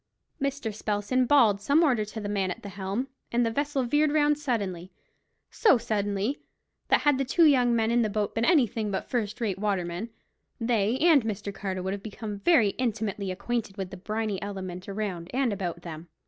[0.41, 0.73] Mr.
[0.73, 4.35] Spelsand bawled some order to the man at the helm, and the vessel veered round
[4.39, 4.91] suddenly;
[5.51, 6.39] so suddenly,
[6.87, 10.09] that had the two young men in the boat been anything but first rate watermen,
[10.59, 11.53] they and Mr.
[11.53, 16.07] Carter would have become very intimately acquainted with the briny element around and about them.